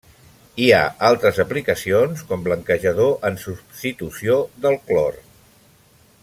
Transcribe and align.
Hi 0.61 0.69
ha 0.77 0.79
altres 1.09 1.41
aplicacions 1.43 2.23
com 2.31 2.47
blanquejador 2.47 3.13
en 3.31 3.37
substitució 3.45 4.41
del 4.65 4.81
clor. 4.89 5.21